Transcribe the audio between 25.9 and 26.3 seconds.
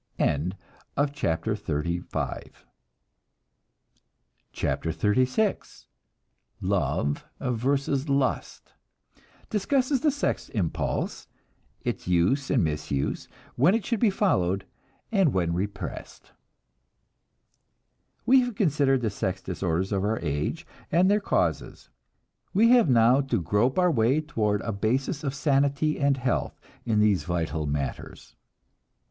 and